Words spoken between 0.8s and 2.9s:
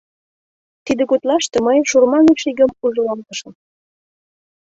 Тиде гутлаште мый шурмаҥыш игым